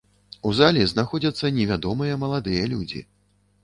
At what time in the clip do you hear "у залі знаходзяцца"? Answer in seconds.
0.51-1.53